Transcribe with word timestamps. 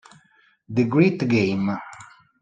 The 0.67 0.85
Great 0.87 1.27
Game 1.27 1.77